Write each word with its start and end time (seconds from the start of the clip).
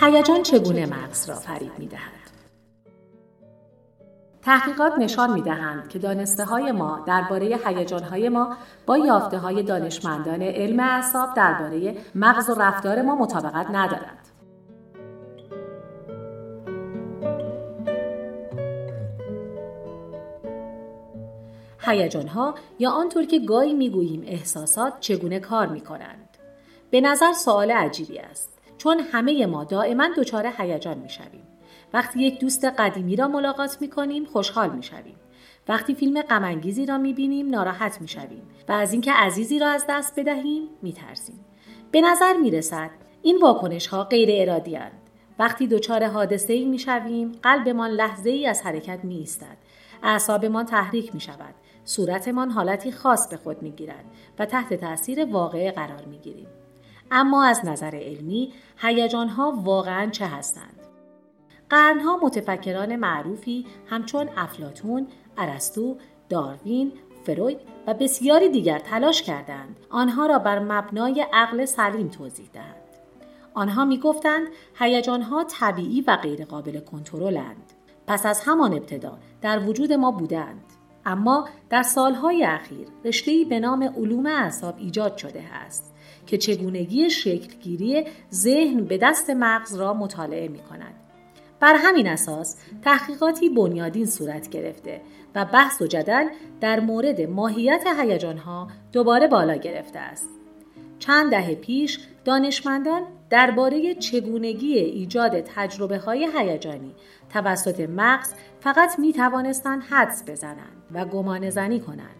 هیجان 0.00 0.42
چگونه 0.42 0.86
مغز 0.86 1.28
را 1.28 1.34
فریب 1.34 1.78
می 1.78 1.86
دهد؟ 1.86 2.26
تحقیقات 4.42 4.92
نشان 4.98 5.32
می 5.32 5.42
دهند 5.42 5.88
که 5.88 5.98
دانسته 5.98 6.44
های 6.44 6.72
ما 6.72 7.04
درباره 7.06 7.58
هیجان 7.64 8.02
های 8.02 8.28
ما 8.28 8.56
با 8.86 8.98
یافته 8.98 9.38
های 9.38 9.62
دانشمندان 9.62 10.42
علم 10.42 10.80
اعصاب 10.80 11.34
درباره 11.34 11.96
مغز 12.14 12.50
و 12.50 12.54
رفتار 12.54 13.02
ما 13.02 13.14
مطابقت 13.14 13.66
ندارد. 13.70 14.28
هیجان 21.78 22.28
ها 22.28 22.54
یا 22.78 22.90
آنطور 22.90 23.24
که 23.24 23.38
گاهی 23.38 23.74
می‌گوییم 23.74 24.22
احساسات 24.26 25.00
چگونه 25.00 25.40
کار 25.40 25.66
می 25.66 25.80
کنند. 25.80 26.36
به 26.90 27.00
نظر 27.00 27.32
سوال 27.32 27.70
عجیبی 27.70 28.18
است 28.18 28.55
چون 28.78 29.00
همه 29.00 29.46
ما 29.46 29.64
دائما 29.64 30.08
دچار 30.16 30.52
هیجان 30.58 30.98
می 30.98 31.10
شویم. 31.10 31.46
وقتی 31.92 32.20
یک 32.20 32.40
دوست 32.40 32.64
قدیمی 32.64 33.16
را 33.16 33.28
ملاقات 33.28 33.78
می 33.80 33.88
کنیم 33.88 34.24
خوشحال 34.24 34.70
می 34.70 34.82
شویم. 34.82 35.16
وقتی 35.68 35.94
فیلم 35.94 36.22
غمانگیزی 36.22 36.86
را 36.86 36.98
می 36.98 37.12
بینیم 37.12 37.50
ناراحت 37.50 38.00
می 38.00 38.08
شویم 38.08 38.42
و 38.68 38.72
از 38.72 38.92
اینکه 38.92 39.12
عزیزی 39.12 39.58
را 39.58 39.68
از 39.68 39.84
دست 39.88 40.20
بدهیم 40.20 40.68
می 40.82 40.92
ترسیم. 40.92 41.44
به 41.90 42.00
نظر 42.00 42.36
می 42.36 42.50
رسد 42.50 42.90
این 43.22 43.38
واکنش 43.38 43.86
ها 43.86 44.04
غیر 44.04 44.28
ارادی 44.32 44.74
هند. 44.74 45.00
وقتی 45.38 45.66
دچار 45.66 46.04
حادثه 46.04 46.52
ای 46.52 46.64
می 46.64 46.78
شویم 46.78 47.32
قلبمان 47.42 47.90
لحظه 47.90 48.30
ای 48.30 48.46
از 48.46 48.62
حرکت 48.62 49.04
می 49.04 49.16
ایستد. 49.16 49.56
اعصابمان 50.02 50.66
تحریک 50.66 51.14
می 51.14 51.20
شود. 51.20 51.54
صورتمان 51.84 52.50
حالتی 52.50 52.92
خاص 52.92 53.28
به 53.28 53.36
خود 53.36 53.62
می 53.62 53.70
گیرد 53.70 54.04
و 54.38 54.46
تحت 54.46 54.74
تاثیر 54.74 55.24
واقعه 55.24 55.70
قرار 55.70 56.04
می 56.04 56.18
گیریم. 56.18 56.48
اما 57.10 57.44
از 57.44 57.64
نظر 57.64 57.94
علمی 57.94 58.52
هیجان 58.76 59.28
ها 59.28 59.60
واقعا 59.64 60.10
چه 60.10 60.26
هستند؟ 60.26 60.80
قرنها 61.70 62.16
متفکران 62.22 62.96
معروفی 62.96 63.66
همچون 63.86 64.28
افلاتون، 64.36 65.06
ارسطو، 65.38 65.96
داروین، 66.28 66.92
فروید 67.24 67.58
و 67.86 67.94
بسیاری 67.94 68.48
دیگر 68.48 68.78
تلاش 68.78 69.22
کردند 69.22 69.76
آنها 69.90 70.26
را 70.26 70.38
بر 70.38 70.58
مبنای 70.58 71.26
عقل 71.32 71.64
سلیم 71.64 72.08
توضیح 72.08 72.48
دهند. 72.52 72.76
آنها 73.54 73.84
می 73.84 73.98
گفتند 73.98 74.46
ها 75.22 75.44
طبیعی 75.44 76.00
و 76.00 76.16
غیرقابل 76.16 76.80
کنترلند. 76.80 77.72
پس 78.06 78.26
از 78.26 78.40
همان 78.40 78.72
ابتدا 78.72 79.18
در 79.40 79.58
وجود 79.58 79.92
ما 79.92 80.10
بودند. 80.10 80.64
اما 81.06 81.48
در 81.70 81.82
سالهای 81.82 82.44
اخیر 82.44 82.88
رشته‌ای 83.04 83.44
به 83.44 83.60
نام 83.60 83.82
علوم 83.82 84.26
اعصاب 84.26 84.74
ایجاد 84.78 85.16
شده 85.16 85.42
است 85.42 85.95
که 86.26 86.38
چگونگی 86.38 87.10
شکلگیری 87.10 88.04
ذهن 88.32 88.84
به 88.84 88.98
دست 88.98 89.30
مغز 89.30 89.74
را 89.74 89.94
مطالعه 89.94 90.48
می 90.48 90.58
کند. 90.58 90.94
بر 91.60 91.74
همین 91.78 92.08
اساس 92.08 92.56
تحقیقاتی 92.82 93.48
بنیادین 93.48 94.06
صورت 94.06 94.48
گرفته 94.50 95.00
و 95.34 95.44
بحث 95.44 95.82
و 95.82 95.86
جدل 95.86 96.28
در 96.60 96.80
مورد 96.80 97.20
ماهیت 97.20 97.84
هیجانها 97.98 98.68
دوباره 98.92 99.26
بالا 99.26 99.56
گرفته 99.56 99.98
است. 99.98 100.28
چند 100.98 101.30
دهه 101.30 101.54
پیش 101.54 102.00
دانشمندان 102.24 103.02
درباره 103.30 103.94
چگونگی 103.94 104.74
ایجاد 104.74 105.40
تجربه 105.40 105.98
های 105.98 106.28
هیجانی 106.36 106.94
توسط 107.32 107.80
مغز 107.80 108.34
فقط 108.60 108.98
می 108.98 109.12
توانستند 109.12 109.82
حدس 109.82 110.24
بزنند 110.26 110.82
و 110.92 111.04
گمان 111.04 111.50
زنی 111.50 111.80
کنند. 111.80 112.16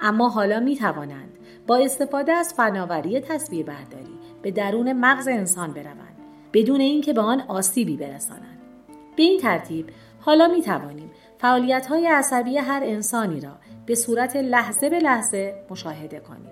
اما 0.00 0.28
حالا 0.28 0.60
می 0.60 0.76
توانند 0.76 1.37
با 1.68 1.76
استفاده 1.76 2.32
از 2.32 2.54
فناوری 2.54 3.20
تصویر 3.20 3.66
برداری 3.66 4.18
به 4.42 4.50
درون 4.50 4.92
مغز 4.92 5.28
انسان 5.28 5.72
بروند 5.72 6.16
بدون 6.52 6.80
اینکه 6.80 7.12
به 7.12 7.20
آن 7.20 7.40
آسیبی 7.40 7.96
برسانند. 7.96 8.58
به 9.16 9.22
این 9.22 9.40
ترتیب 9.40 9.90
حالا 10.20 10.48
می 10.48 10.62
توانیم 10.62 11.10
فعالیت 11.38 11.86
های 11.86 12.06
عصبی 12.06 12.56
هر 12.56 12.80
انسانی 12.84 13.40
را 13.40 13.52
به 13.86 13.94
صورت 13.94 14.36
لحظه 14.36 14.90
به 14.90 14.98
لحظه 14.98 15.64
مشاهده 15.70 16.20
کنیم. 16.20 16.50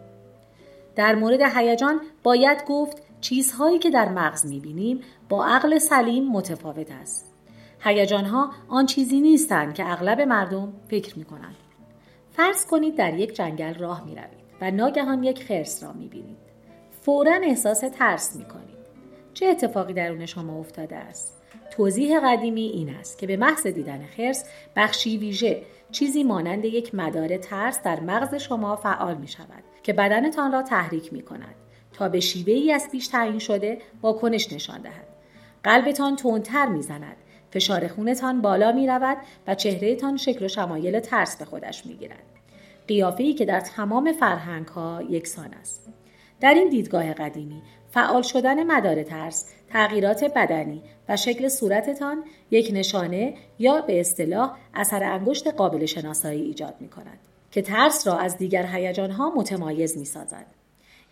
در 0.97 1.15
مورد 1.15 1.41
هیجان 1.57 2.01
باید 2.23 2.65
گفت 2.69 3.03
چیزهایی 3.21 3.79
که 3.79 3.91
در 3.91 4.09
مغز 4.09 4.47
می‌بینیم 4.47 5.01
با 5.29 5.47
عقل 5.47 5.79
سلیم 5.79 6.29
متفاوت 6.29 6.91
است. 6.91 7.33
هیجانها 7.81 8.51
آن 8.69 8.87
چیزی 8.87 9.21
نیستند 9.21 9.75
که 9.75 9.93
اغلب 9.93 10.21
مردم 10.21 10.73
فکر 10.89 11.19
می‌کنند. 11.19 11.57
فرض 12.33 12.67
کنید 12.67 12.97
در 12.97 13.15
یک 13.15 13.35
جنگل 13.35 13.75
راه 13.75 14.05
می 14.05 14.15
روید 14.15 14.36
و 14.61 14.71
ناگهان 14.71 15.25
یک 15.25 15.45
خرس 15.45 15.83
را 15.83 15.93
می 15.93 16.09
بینید. 16.09 16.47
فورا 17.03 17.41
احساس 17.43 17.81
ترس 17.81 18.37
می 18.37 18.45
کنید. 18.45 18.77
چه 19.35 19.47
اتفاقی 19.47 19.93
درون 19.93 20.27
شما 20.27 20.59
افتاده 20.59 20.97
است؟ 20.97 21.37
توضیح 21.71 22.21
قدیمی 22.21 22.63
این 22.63 22.89
است 22.89 23.19
که 23.19 23.27
به 23.27 23.37
محض 23.37 23.67
دیدن 23.67 24.05
خرس 24.17 24.45
بخشی 24.77 25.19
ویژه 25.19 25.63
چیزی 25.93 26.25
مانند 26.25 26.65
یک 26.65 26.95
مدار 26.95 27.37
ترس 27.37 27.83
در 27.83 28.01
مغز 28.01 28.35
شما 28.35 28.77
فعال 28.77 29.15
می 29.17 29.29
شود 29.29 29.65
که 29.83 29.93
بدنتان 29.93 30.53
را 30.53 30.63
تحریک 30.63 31.13
می 31.13 31.23
کند 31.23 31.55
تا 31.93 32.09
به 32.09 32.21
شیوه 32.21 32.53
ای 32.53 32.73
از 32.73 32.89
پیش 32.93 33.09
تعیین 33.09 33.39
شده 33.39 33.79
واکنش 34.03 34.53
نشان 34.53 34.81
دهد. 34.81 35.07
قلبتان 35.63 36.17
تندتر 36.17 36.67
می 36.67 36.83
زند 36.83 37.17
فشار 37.51 37.89
خونتان 37.89 38.43
بالا 38.43 38.73
می 38.73 38.87
رود 38.87 39.17
و 39.47 39.55
چهرهتان 39.55 40.17
شکل 40.17 40.45
و 40.45 40.49
شمایل 40.49 41.01
ترس 41.01 41.37
به 41.37 41.45
خودش 41.45 41.87
می 41.87 41.95
گیرد. 41.95 42.36
قیافه 42.89 43.33
که 43.33 43.45
در 43.45 43.61
تمام 43.61 44.13
فرهنگ 44.13 44.67
ها 44.67 45.03
یکسان 45.11 45.55
است. 45.55 45.93
در 46.41 46.55
این 46.55 46.69
دیدگاه 46.69 47.13
قدیمی 47.13 47.63
فعال 47.91 48.23
شدن 48.23 48.63
مدار 48.65 49.03
ترس، 49.03 49.53
تغییرات 49.73 50.25
بدنی 50.25 50.83
و 51.09 51.17
شکل 51.17 51.49
صورتتان 51.49 52.25
یک 52.51 52.71
نشانه 52.73 53.35
یا 53.59 53.81
به 53.81 54.01
اصطلاح 54.01 54.57
اثر 54.75 55.05
انگشت 55.05 55.47
قابل 55.47 55.87
شناسایی 55.87 56.43
ایجاد 56.43 56.75
می 56.81 56.89
کند 56.89 57.19
که 57.51 57.63
ترس 57.63 58.07
را 58.07 58.19
از 58.19 58.39
دیگر 58.39 58.67
هیجانها 58.67 59.33
متمایز 59.37 59.99
می 59.99 60.05
سازد. 60.05 60.47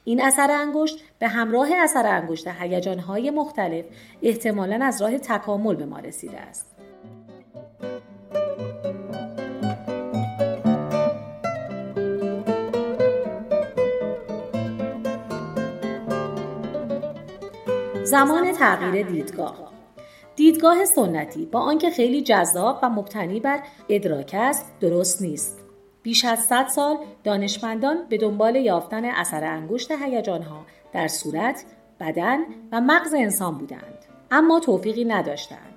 این 0.05 0.23
اثر 0.23 0.51
انگشت 0.51 1.05
به 1.19 1.29
همراه 1.29 1.69
اثر 1.75 2.07
انگشت 2.07 2.49
هیجانهای 2.49 3.31
مختلف 3.31 3.85
احتمالا 4.23 4.85
از 4.85 5.03
راه 5.03 5.19
تکامل 5.19 5.75
به 5.75 5.87
ما 5.87 5.99
رسیده 5.99 6.41
است. 6.41 6.67
زمان 18.15 18.53
تغییر 18.53 19.07
دیدگاه 19.07 19.73
دیدگاه 20.37 20.85
سنتی 20.85 21.47
با 21.47 21.61
آنکه 21.61 21.91
خیلی 21.91 22.23
جذاب 22.23 22.79
و 22.83 22.91
مبتنی 22.91 23.41
بر 23.41 23.63
ادراک 23.89 24.31
است 24.39 24.73
درست 24.81 25.23
نیست 25.23 25.61
بیش 26.03 26.25
از 26.25 26.39
100 26.39 26.67
سال 26.69 26.97
دانشمندان 27.25 27.97
به 28.09 28.17
دنبال 28.17 28.57
یافتن 28.57 29.05
اثر 29.05 29.45
انگشت 29.45 29.91
هیجانها 29.91 30.67
در 30.93 31.09
صورت، 31.09 31.65
بدن 32.01 32.39
و 32.73 32.81
مغز 32.81 33.15
انسان 33.15 33.59
بودند 33.59 33.99
اما 34.31 34.61
توفیقی 34.61 35.05
نداشتند. 35.05 35.75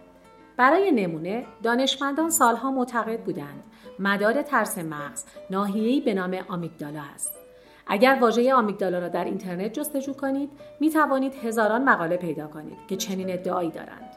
برای 0.57 0.91
نمونه 0.91 1.45
دانشمندان 1.63 2.29
سالها 2.29 2.71
معتقد 2.71 3.19
بودند 3.19 3.63
مدار 3.99 4.41
ترس 4.41 4.77
مغز 4.77 5.25
ناحیه‌ای 5.49 6.01
به 6.01 6.13
نام 6.13 6.37
آمیگدالا 6.49 7.01
است. 7.15 7.46
اگر 7.89 8.17
واژه 8.21 8.53
آمیگدالا 8.53 8.99
را 8.99 9.07
در 9.07 9.25
اینترنت 9.25 9.73
جستجو 9.73 10.13
کنید 10.13 10.49
می 10.79 10.89
توانید 10.89 11.33
هزاران 11.33 11.83
مقاله 11.83 12.17
پیدا 12.17 12.47
کنید 12.47 12.77
که 12.87 12.95
چنین 12.95 13.33
ادعایی 13.33 13.71
دارند 13.71 14.11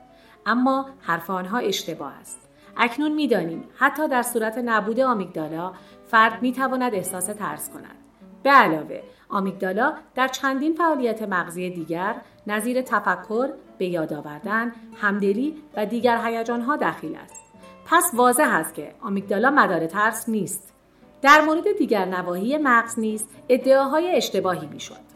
اما 0.47 0.87
حرف 1.01 1.31
آنها 1.31 1.59
اشتباه 1.59 2.13
است 2.21 2.49
اکنون 2.77 3.13
می‌دانیم 3.13 3.65
حتی 3.77 4.09
در 4.09 4.23
صورت 4.23 4.59
نبود 4.59 5.01
آمیگدالا 5.01 5.73
فرد 6.07 6.43
می 6.43 6.53
تواند 6.53 6.95
احساس 6.95 7.27
ترس 7.27 7.71
کند. 7.71 7.97
به 8.43 8.51
علاوه 8.51 9.03
آمیگدالا 9.29 9.93
در 10.15 10.29
چندین 10.29 10.75
فعالیت 10.75 11.23
مغزی 11.23 11.71
دیگر 11.71 12.15
نظیر 12.47 12.83
تفکر، 12.83 13.49
به 13.79 13.87
یاد 13.87 14.13
آوردن، 14.13 14.73
همدلی 15.01 15.57
و 15.77 15.87
دیگر 15.87 16.25
هیجانها 16.25 16.77
دخیل 16.77 17.17
است. 17.17 17.41
پس 17.87 18.11
واضح 18.15 18.49
است 18.49 18.75
که 18.75 18.95
آمیگدالا 19.01 19.51
مدار 19.51 19.87
ترس 19.87 20.29
نیست. 20.29 20.73
در 21.23 21.41
مورد 21.41 21.73
دیگر 21.79 22.05
نواحی 22.05 22.59
مغز 22.59 22.99
نیز 22.99 23.25
ادعاهای 23.49 24.17
اشتباهی 24.17 24.67
می‌شد. 24.67 25.11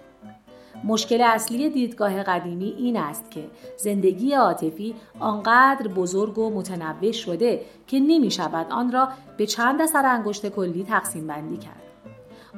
مشکل 0.85 1.21
اصلی 1.21 1.71
دیدگاه 1.71 2.23
قدیمی 2.23 2.75
این 2.79 2.97
است 2.97 3.31
که 3.31 3.45
زندگی 3.77 4.33
عاطفی 4.33 4.95
آنقدر 5.21 5.89
بزرگ 5.89 6.39
و 6.39 6.51
متنوع 6.51 7.13
شده 7.13 7.61
که 7.87 8.01
نمی 8.01 8.31
شود 8.31 8.67
آن 8.71 8.93
را 8.93 9.09
به 9.37 9.47
چند 9.47 9.83
اثر 9.83 10.07
انگشت 10.07 10.49
کلی 10.49 10.85
تقسیم 10.85 11.27
بندی 11.27 11.57
کرد. 11.57 11.83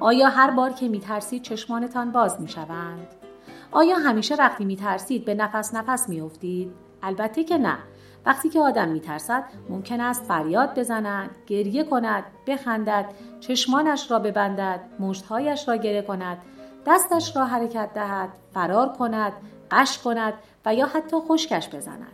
آیا 0.00 0.28
هر 0.28 0.50
بار 0.50 0.70
که 0.70 0.88
می 0.88 1.00
ترسید 1.00 1.42
چشمانتان 1.42 2.12
باز 2.12 2.40
می 2.40 2.48
شوند؟ 2.48 3.06
آیا 3.72 3.96
همیشه 3.96 4.34
وقتی 4.34 4.64
می 4.64 4.76
ترسید 4.76 5.24
به 5.24 5.34
نفس 5.34 5.74
نفس 5.74 6.08
می 6.08 6.20
افتید؟ 6.20 6.72
البته 7.02 7.44
که 7.44 7.58
نه. 7.58 7.78
وقتی 8.26 8.48
که 8.48 8.60
آدم 8.60 8.88
می 8.88 9.00
ترسد 9.00 9.44
ممکن 9.68 10.00
است 10.00 10.24
فریاد 10.24 10.78
بزند، 10.78 11.30
گریه 11.46 11.84
کند، 11.84 12.24
بخندد، 12.46 13.06
چشمانش 13.40 14.10
را 14.10 14.18
ببندد، 14.18 14.80
مشتهایش 15.00 15.68
را 15.68 15.76
گره 15.76 16.02
کند 16.02 16.38
دستش 16.86 17.36
را 17.36 17.44
حرکت 17.44 17.94
دهد 17.94 18.28
فرار 18.54 18.88
کند 18.88 19.32
قش 19.70 19.98
کند 19.98 20.34
و 20.64 20.74
یا 20.74 20.86
حتی 20.86 21.16
خشکش 21.16 21.68
بزند. 21.68 22.12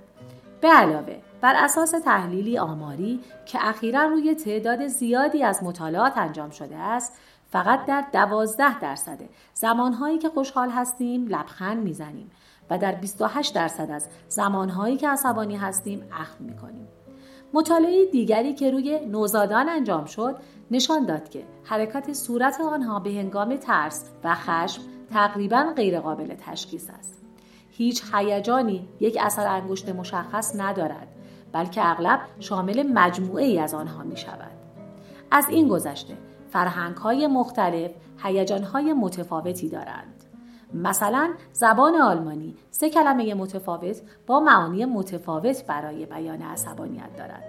به 0.61 0.69
علاوه 0.69 1.17
بر 1.41 1.55
اساس 1.57 1.91
تحلیلی 1.91 2.59
آماری 2.59 3.21
که 3.47 3.69
اخیرا 3.69 4.05
روی 4.05 4.35
تعداد 4.35 4.87
زیادی 4.87 5.45
از 5.45 5.65
مطالعات 5.65 6.19
انجام 6.19 6.51
شده 6.51 6.77
است 6.77 7.13
فقط 7.51 7.87
در 7.87 8.05
دوازده 8.13 8.79
درصد 8.79 9.19
زمانهایی 9.55 10.19
که 10.19 10.29
خوشحال 10.29 10.71
هستیم 10.71 11.27
لبخند 11.27 11.83
می‌زنیم 11.83 12.31
و 12.71 12.79
در 12.79 12.95
28 12.95 13.55
درصد 13.55 13.91
از 13.91 14.09
زمانهایی 14.29 14.97
که 14.97 15.09
عصبانی 15.09 15.57
هستیم 15.57 16.05
اخم 16.13 16.45
می‌کنیم 16.45 16.89
مطالعه 17.55 18.07
دیگری 18.13 18.55
که 18.55 18.71
روی 18.71 19.01
نوزادان 19.07 19.69
انجام 19.69 20.05
شد 20.05 20.37
نشان 20.71 21.07
داد 21.07 21.29
که 21.29 21.45
حرکت 21.65 22.13
صورت 22.13 22.61
آنها 22.61 22.99
به 22.99 23.11
هنگام 23.11 23.57
ترس 23.57 24.05
و 24.25 24.35
خشم 24.35 24.83
تقریبا 25.11 25.73
غیرقابل 25.77 26.35
تشخیص 26.35 26.91
است 26.99 27.23
هیچ 27.71 28.03
هیجانی 28.15 28.89
یک 29.01 29.19
اثر 29.21 29.47
انگشت 29.47 29.89
مشخص 29.89 30.57
ندارد 30.57 31.09
بلکه 31.53 31.91
اغلب 31.91 32.21
شامل 32.41 32.83
مجموعه 32.95 33.45
ای 33.45 33.59
از 33.59 33.75
آنها 33.75 34.03
می 34.03 34.17
شود. 34.17 34.51
از 35.31 35.49
این 35.49 35.69
گذشته 35.69 36.15
فرهنگ 36.51 36.97
های 36.97 37.27
مختلف 37.27 37.91
هیجان 38.23 38.63
های 38.63 38.93
متفاوتی 38.93 39.69
دارند. 39.69 40.22
مثلا 40.75 41.31
زبان 41.53 41.95
آلمانی 41.97 42.57
سه 42.71 42.91
کلمه 42.91 43.35
متفاوت 43.35 44.01
با 44.27 44.41
معانی 44.41 44.85
متفاوت 44.85 45.67
برای 45.67 46.07
بیان 46.07 46.43
عصبانیت 46.43 47.17
دارد. 47.17 47.45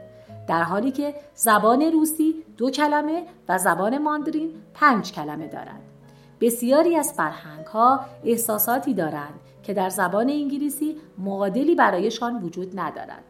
در 0.47 0.63
حالی 0.63 0.91
که 0.91 1.15
زبان 1.35 1.81
روسی 1.81 2.43
دو 2.57 2.71
کلمه 2.71 3.23
و 3.49 3.57
زبان 3.57 3.97
ماندرین 3.97 4.51
پنج 4.73 5.11
کلمه 5.11 5.47
دارد. 5.47 5.81
بسیاری 6.41 6.95
از 6.95 7.13
فرهنگ 7.13 7.65
ها 7.65 7.99
احساساتی 8.23 8.93
دارند 8.93 9.39
که 9.63 9.73
در 9.73 9.89
زبان 9.89 10.29
انگلیسی 10.29 10.97
معادلی 11.17 11.75
برایشان 11.75 12.43
وجود 12.43 12.79
ندارد. 12.79 13.23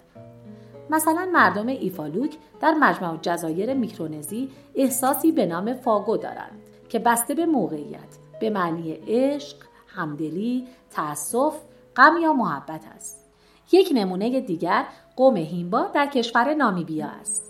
مثلا 0.90 1.30
مردم 1.34 1.68
ایفالوک 1.68 2.38
در 2.62 2.74
مجمع 2.74 3.18
جزایر 3.22 3.74
میکرونزی 3.74 4.50
احساسی 4.76 5.32
به 5.32 5.46
نام 5.46 5.74
فاگو 5.74 6.18
دارند 6.18 6.62
که 6.90 7.00
بسته 7.00 7.36
به 7.36 7.46
موقعیت 7.46 8.18
به 8.40 8.50
معنی 8.50 8.92
عشق، 9.08 9.58
همدلی، 9.96 10.68
تأسف، 10.92 11.56
غم 11.96 12.18
یا 12.22 12.34
محبت 12.34 12.82
است. 12.96 13.26
یک 13.72 13.90
نمونه 13.94 14.42
دیگر 14.42 14.86
قوم 15.16 15.38
هیمبا 15.38 15.82
در 15.94 16.06
کشور 16.06 16.54
نامیبیا 16.54 17.08
است. 17.08 17.44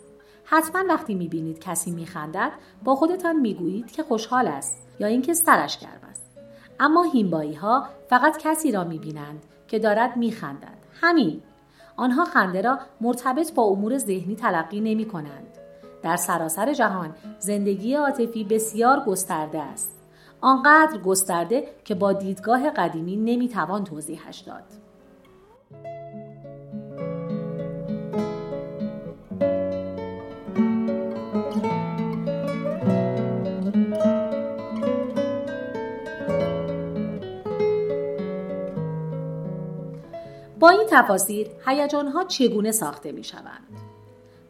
حتما 0.45 0.83
وقتی 0.89 1.15
می‌بینید 1.15 1.59
کسی 1.59 1.91
میخندد 1.91 2.51
با 2.83 2.95
خودتان 2.95 3.35
می‌گویید 3.35 3.91
که 3.91 4.03
خوشحال 4.03 4.47
است 4.47 4.87
یا 4.99 5.07
اینکه 5.07 5.33
سرش 5.33 5.79
گرم 5.79 6.01
است. 6.09 6.31
اما 6.79 7.03
هیمبایی 7.03 7.53
ها 7.53 7.85
فقط 8.09 8.37
کسی 8.37 8.71
را 8.71 8.83
می‌بینند 8.83 9.43
که 9.67 9.79
دارد 9.79 10.17
میخندد. 10.17 10.77
همین 11.01 11.41
آنها 11.97 12.25
خنده 12.25 12.61
را 12.61 12.79
مرتبط 13.01 13.53
با 13.53 13.63
امور 13.63 13.97
ذهنی 13.97 14.35
تلقی 14.35 14.79
نمی 14.79 15.05
کنند. 15.05 15.47
در 16.03 16.15
سراسر 16.15 16.73
جهان 16.73 17.15
زندگی 17.39 17.95
عاطفی 17.95 18.43
بسیار 18.43 18.99
گسترده 18.99 19.61
است. 19.61 20.02
آنقدر 20.43 20.97
گسترده 20.97 21.67
که 21.85 21.95
با 21.95 22.13
دیدگاه 22.13 22.69
قدیمی 22.69 23.15
نمی‌توان 23.15 23.83
توضیحش 23.83 24.39
داد. 24.39 24.63
با 40.59 40.69
این 40.69 40.87
تفاسیر 40.89 41.47
هیجانها 41.65 42.23
چگونه 42.23 42.71
ساخته 42.71 43.11
می 43.11 43.23
شوند؟ 43.23 43.67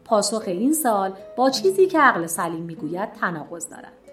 پاسخ 0.04 0.42
این 0.46 0.72
سال 0.72 1.12
با 1.36 1.50
چیزی 1.50 1.86
که 1.86 1.98
عقل 1.98 2.26
سلیم 2.26 2.62
می‌گوید 2.62 3.12
تناقض 3.12 3.68
دارد 3.68 4.03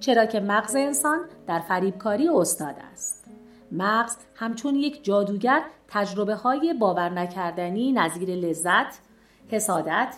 چرا 0.00 0.26
که 0.26 0.40
مغز 0.40 0.76
انسان 0.76 1.20
در 1.46 1.60
فریبکاری 1.60 2.28
استاد 2.28 2.74
است 2.92 3.24
مغز 3.72 4.16
همچون 4.34 4.74
یک 4.74 5.04
جادوگر 5.04 5.62
تجربه 5.88 6.34
های 6.34 6.74
باور 6.74 7.08
نکردنی 7.08 7.92
نظیر 7.92 8.28
لذت 8.28 8.98
حسادت 9.48 10.16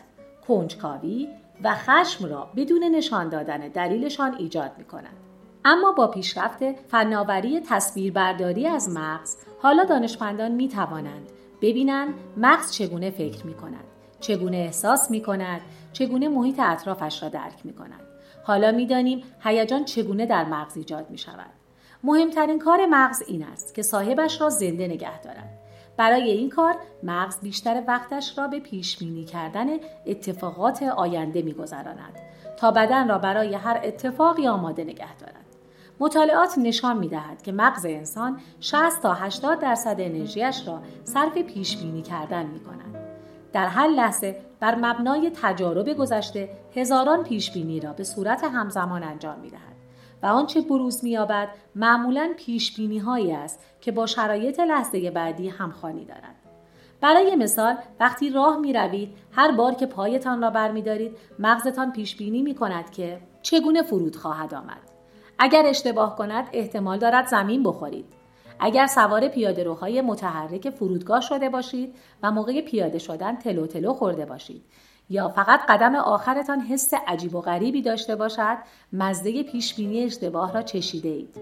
کنجکاوی 0.49 1.29
و 1.65 1.75
خشم 1.75 2.27
را 2.29 2.49
بدون 2.57 2.85
نشان 2.85 3.29
دادن 3.29 3.59
دلیلشان 3.59 4.35
ایجاد 4.35 4.73
می 4.79 4.85
کند. 4.85 5.17
اما 5.65 5.93
با 5.93 6.07
پیشرفت 6.07 6.73
فناوری 6.89 7.61
تصویربرداری 7.61 8.67
از 8.67 8.89
مغز 8.89 9.37
حالا 9.63 9.85
دانشمندان 9.85 10.53
می 10.53 10.69
توانند 10.69 11.31
ببینند 11.63 12.15
مغز 12.37 12.73
چگونه 12.73 13.11
فکر 13.11 13.47
می 13.47 13.55
کند 13.55 13.85
چگونه 14.21 14.57
احساس 14.57 15.11
می 15.11 15.23
کند 15.23 15.61
چگونه 15.93 16.29
محیط 16.29 16.61
اطرافش 16.61 17.23
را 17.23 17.29
درک 17.29 17.67
می 17.67 17.73
کند 17.73 18.10
حالا 18.51 18.73
می 18.73 18.87
دانیم 18.87 19.23
هیجان 19.41 19.85
چگونه 19.85 20.27
در 20.27 20.45
مغز 20.45 20.77
ایجاد 20.77 21.11
می 21.11 21.19
شود 21.19 21.51
مهمترین 22.05 22.59
کار 22.59 22.87
مغز 22.87 23.23
این 23.27 23.43
است 23.43 23.75
که 23.75 23.83
صاحبش 23.83 24.41
را 24.41 24.49
زنده 24.49 24.89
نگه 24.89 25.21
دارد. 25.21 25.59
برای 25.97 26.31
این 26.31 26.51
کار 26.51 26.77
مغز 27.03 27.41
بیشتر 27.41 27.83
وقتش 27.89 28.39
را 28.39 28.49
به 28.49 28.61
پیش 28.61 28.99
بینی 28.99 29.25
کردن 29.25 29.67
اتفاقات 30.07 30.83
آینده 30.83 31.43
میگذراند 31.43 32.19
تا 32.57 32.71
بدن 32.71 33.09
را 33.09 33.19
برای 33.19 33.55
هر 33.55 33.81
اتفاقی 33.85 34.47
آماده 34.47 34.85
نگه 34.85 35.17
دارد. 35.17 35.47
مطالعات 36.01 36.59
نشان 36.59 36.99
می 36.99 37.09
دهد 37.09 37.43
که 37.43 37.53
مغز 37.53 37.87
انسان 37.87 38.41
60 38.61 39.03
تا 39.03 39.15
80 39.15 39.61
درصد 39.61 39.97
انرژیش 39.99 40.69
را 40.69 40.83
صرف 41.05 41.39
پیش 41.39 41.77
بینی 41.77 42.03
کردن 42.03 42.47
می 42.47 42.61
کند. 42.61 43.10
در 43.53 43.67
هر 43.67 43.89
لحظه 43.89 44.41
بر 44.61 44.75
مبنای 44.75 45.31
تجارب 45.43 45.93
گذشته 45.93 46.49
هزاران 46.77 47.23
پیش 47.23 47.51
بینی 47.51 47.81
را 47.81 47.93
به 47.93 48.05
صورت 48.05 48.45
همزمان 48.45 49.03
انجام 49.03 49.39
می 49.39 49.51
دهد 49.51 49.77
و 50.23 50.27
آنچه 50.27 50.61
بروز 50.61 51.05
می‌یابد 51.05 51.49
معمولا 51.75 52.33
پیش 52.37 52.77
بینی 52.77 52.99
هایی 52.99 53.33
است 53.33 53.61
که 53.81 53.93
با 53.93 54.07
شرایط 54.07 54.61
لحظه 54.61 55.11
بعدی 55.11 55.49
همخوانی 55.49 56.05
دارد. 56.05 56.35
برای 57.01 57.37
مثال 57.37 57.77
وقتی 58.01 58.31
راه 58.31 58.59
می 58.59 58.73
روید 58.73 59.15
هر 59.33 59.53
بار 59.53 59.75
که 59.75 59.87
پایتان 59.87 60.43
را 60.43 60.51
برمیدارید 60.51 61.17
مغزتان 61.39 61.93
پیش 61.93 62.17
بینی 62.17 62.43
می 62.43 62.55
کند 62.55 62.91
که 62.91 63.21
چگونه 63.43 63.83
فرود 63.83 64.17
خواهد 64.17 64.55
آمد. 64.55 64.81
اگر 65.39 65.63
اشتباه 65.67 66.17
کند 66.17 66.49
احتمال 66.53 66.99
دارد 66.99 67.27
زمین 67.27 67.63
بخورید. 67.63 68.20
اگر 68.61 68.87
سوار 68.87 69.29
پیاده 69.29 69.65
روهای 69.65 70.01
متحرک 70.01 70.71
فرودگاه 70.71 71.21
شده 71.21 71.49
باشید 71.49 71.95
و 72.23 72.31
موقع 72.31 72.61
پیاده 72.61 72.99
شدن 72.99 73.37
تلو 73.37 73.67
تلو 73.67 73.93
خورده 73.93 74.27
باشید 74.27 74.63
یا 75.11 75.29
فقط 75.29 75.61
قدم 75.69 75.95
آخرتان 75.95 76.61
حس 76.61 76.95
عجیب 77.07 77.35
و 77.35 77.41
غریبی 77.41 77.83
داشته 77.83 78.17
باشد 78.17 78.57
مزده 78.93 79.43
پیش 79.43 79.75
بینی 79.75 80.05
اشتباه 80.05 80.53
را 80.53 80.63
چشیده 80.63 81.09
اید. 81.09 81.37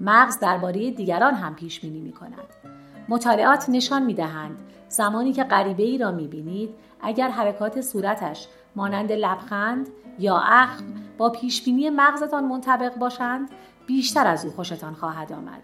مغز 0.00 0.38
درباره 0.38 0.90
دیگران 0.90 1.34
هم 1.34 1.54
پیش 1.54 1.80
بینی 1.80 2.00
می 2.00 2.12
کند. 2.12 2.76
مطالعات 3.08 3.68
نشان 3.68 4.02
می 4.02 4.14
دهند 4.14 4.58
زمانی 4.88 5.32
که 5.32 5.44
غریبه 5.44 5.82
ای 5.82 5.98
را 5.98 6.10
می 6.10 6.28
بینید 6.28 6.70
اگر 7.00 7.28
حرکات 7.28 7.80
صورتش 7.80 8.48
مانند 8.76 9.12
لبخند 9.12 9.88
یا 10.18 10.36
اخم 10.38 10.84
با 11.18 11.30
پیشبینی 11.30 11.90
مغزتان 11.90 12.44
منطبق 12.44 12.96
باشند 12.96 13.50
بیشتر 13.86 14.26
از 14.26 14.44
او 14.44 14.50
خوشتان 14.50 14.94
خواهد 14.94 15.32
آمد 15.32 15.62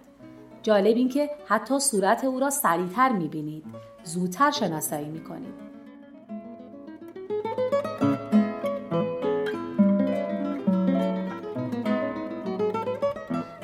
جالب 0.62 0.96
این 0.96 1.08
که 1.08 1.30
حتی 1.46 1.80
صورت 1.80 2.24
او 2.24 2.40
را 2.40 2.50
سریعتر 2.50 3.12
می‌بینید. 3.12 3.64
زودتر 4.04 4.50
شناسایی 4.50 5.08
می‌کنید. 5.08 5.72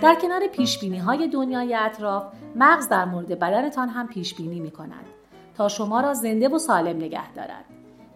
در 0.02 0.14
کنار 0.14 0.46
پیش 0.46 0.84
های 0.84 1.28
دنیای 1.28 1.74
اطراف 1.74 2.24
مغز 2.56 2.88
در 2.88 3.04
مورد 3.04 3.38
بدنتان 3.38 3.88
هم 3.88 4.08
پیش 4.08 4.34
بینی 4.34 4.60
می 4.60 4.70
کند 4.70 5.06
تا 5.56 5.68
شما 5.68 6.00
را 6.00 6.14
زنده 6.14 6.48
و 6.48 6.58
سالم 6.58 6.96
نگه 6.96 7.32
دارد. 7.32 7.64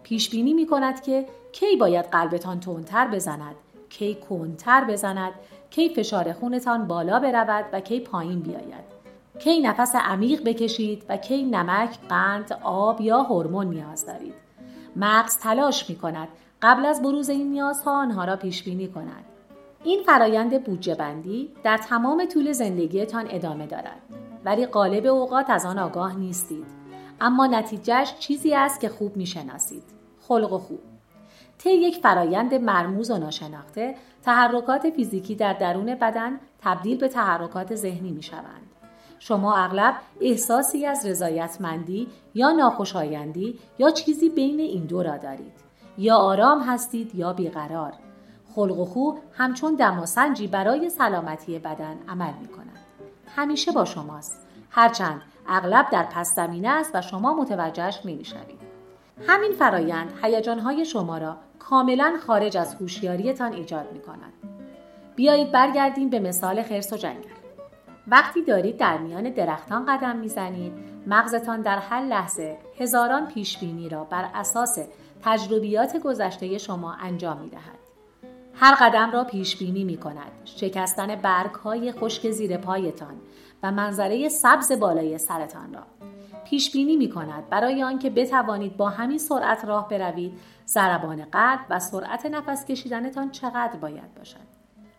پیش 0.03 0.29
بینی 0.29 0.53
می 0.53 0.67
کند 0.67 1.01
که 1.01 1.25
کی 1.51 1.75
باید 1.75 2.05
قلبتان 2.05 2.59
تندتر 2.59 3.07
بزند 3.07 3.55
کی 3.99 4.15
کنتر 4.29 4.83
بزند 4.83 5.31
کی 5.69 5.89
فشار 5.89 6.33
خونتان 6.33 6.87
بالا 6.87 7.19
برود 7.19 7.65
و 7.73 7.79
کی 7.79 7.99
پایین 7.99 8.39
بیاید. 8.39 8.93
کی 9.39 9.61
نفس 9.61 9.95
عمیق 9.95 10.43
بکشید 10.43 11.03
و 11.09 11.17
کی 11.17 11.43
نمک 11.43 11.99
قند 12.09 12.59
آب 12.63 13.01
یا 13.01 13.23
هورمون 13.23 13.67
نیاز 13.67 14.05
دارید. 14.05 14.33
مغز 14.95 15.37
تلاش 15.37 15.89
می 15.89 15.95
کند 15.95 16.27
قبل 16.61 16.85
از 16.85 17.01
بروز 17.01 17.29
این 17.29 17.51
نیازها 17.51 17.91
آنها 18.01 18.25
را 18.25 18.35
پیش 18.35 18.63
بینی 18.63 18.87
کند. 18.87 19.25
این 19.83 20.03
فرایند 20.03 20.63
بودجه 20.63 20.95
بندی 20.95 21.49
در 21.63 21.77
تمام 21.77 22.25
طول 22.25 22.51
زندگیتان 22.51 23.25
ادامه 23.29 23.65
دارد. 23.65 24.01
ولی 24.45 24.65
قالب 24.65 25.05
اوقات 25.05 25.49
از 25.49 25.65
آن 25.65 25.79
آگاه 25.79 26.15
نیستید. 26.15 26.65
اما 27.21 27.47
نتیجهش 27.47 28.13
چیزی 28.19 28.53
است 28.53 28.79
که 28.79 28.89
خوب 28.89 29.17
می‌شناسید. 29.17 29.83
خلق 30.27 30.53
و 30.53 30.57
خوب 30.57 30.92
طی 31.63 31.73
یک 31.73 31.97
فرایند 31.97 32.53
مرموز 32.53 33.11
و 33.11 33.17
ناشناخته 33.17 33.95
تحرکات 34.23 34.89
فیزیکی 34.89 35.35
در 35.35 35.53
درون 35.53 35.95
بدن 35.95 36.39
تبدیل 36.61 36.97
به 36.97 37.07
تحرکات 37.07 37.75
ذهنی 37.75 38.11
می 38.11 38.23
شوند. 38.23 38.69
شما 39.19 39.55
اغلب 39.55 39.95
احساسی 40.21 40.85
از 40.85 41.05
رضایتمندی 41.05 42.07
یا 42.35 42.51
ناخوشایندی 42.51 43.59
یا 43.79 43.91
چیزی 43.91 44.29
بین 44.29 44.59
این 44.59 44.85
دو 44.85 45.03
را 45.03 45.17
دارید 45.17 45.53
یا 45.97 46.15
آرام 46.15 46.61
هستید 46.61 47.15
یا 47.15 47.33
بیقرار 47.33 47.93
خلق 48.55 48.79
و 48.79 48.85
خو 48.85 49.11
همچون 49.33 49.75
دماسنجی 49.75 50.47
برای 50.47 50.89
سلامتی 50.89 51.59
بدن 51.59 51.97
عمل 52.09 52.33
می 52.41 52.47
کند. 52.47 52.79
همیشه 53.35 53.71
با 53.71 53.85
شماست 53.85 54.47
هرچند 54.69 55.21
اغلب 55.47 55.89
در 55.91 56.03
پس 56.03 56.35
زمینه 56.35 56.69
است 56.69 56.91
و 56.95 57.01
شما 57.01 57.33
متوجهش 57.33 58.01
نمی‌شوید 58.05 58.62
همین 59.27 59.51
فرایند 59.51 60.13
هیجانهای 60.23 60.85
شما 60.85 61.17
را 61.17 61.37
کاملا 61.59 62.17
خارج 62.27 62.57
از 62.57 62.75
هوشیاریتان 62.75 63.53
ایجاد 63.53 63.91
می 63.93 64.01
کند. 64.01 64.33
بیایید 65.15 65.51
برگردیم 65.51 66.09
به 66.09 66.19
مثال 66.19 66.63
خرس 66.63 66.93
و 66.93 66.97
جنگل. 66.97 67.29
وقتی 68.07 68.41
دارید 68.41 68.77
در 68.77 68.97
میان 68.97 69.29
درختان 69.29 69.85
قدم 69.85 70.15
می‌زنید 70.15 70.73
مغزتان 71.07 71.61
در 71.61 71.77
هر 71.77 72.01
لحظه 72.01 72.57
هزاران 72.79 73.27
پیشبینی 73.27 73.89
را 73.89 74.03
بر 74.03 74.29
اساس 74.35 74.79
تجربیات 75.23 75.97
گذشته 75.97 76.57
شما 76.57 76.93
انجام 76.93 77.37
می 77.37 77.49
دهد. 77.49 77.79
هر 78.55 78.75
قدم 78.75 79.11
را 79.11 79.23
پیش 79.23 79.57
بینی 79.57 79.83
می 79.83 79.97
کند. 79.97 80.31
شکستن 80.45 81.15
برگ 81.15 81.53
های 81.53 81.91
خشک 81.91 82.31
زیر 82.31 82.57
پایتان 82.57 83.15
و 83.63 83.71
منظره 83.71 84.29
سبز 84.29 84.71
بالای 84.71 85.17
سرتان 85.17 85.73
را. 85.73 86.12
پیش 86.43 86.71
بینی 86.71 86.95
می 86.95 87.09
کند 87.09 87.49
برای 87.49 87.83
آنکه 87.83 88.09
بتوانید 88.09 88.77
با 88.77 88.89
همین 88.89 89.17
سرعت 89.17 89.65
راه 89.65 89.87
بروید 89.87 90.33
ضربان 90.67 91.25
قلب 91.25 91.59
و 91.69 91.79
سرعت 91.79 92.25
نفس 92.25 92.65
کشیدنتان 92.65 93.31
چقدر 93.31 93.77
باید 93.81 94.15
باشد. 94.15 94.53